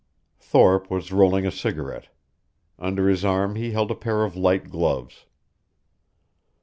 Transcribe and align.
Thorpe 0.39 0.89
was 0.89 1.11
rolling 1.11 1.45
a 1.45 1.51
cigarette. 1.51 2.07
Under 2.79 3.07
his 3.07 3.23
arm 3.23 3.53
he 3.55 3.69
held 3.73 3.91
a 3.91 3.95
pair 3.95 4.23
of 4.23 4.35
light 4.35 4.67
gloves. 4.71 5.25